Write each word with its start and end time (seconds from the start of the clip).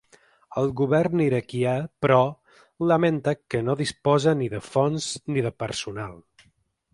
El 0.59 0.69
govern 0.77 1.19
iraquià, 1.25 1.73
però, 2.05 2.17
lamenta 2.93 3.35
que 3.55 3.61
no 3.67 3.77
disposa 3.83 4.35
ni 4.41 4.49
de 4.55 4.63
fons 4.71 5.11
ni 5.35 5.45
de 5.51 5.55
personal. 5.67 6.19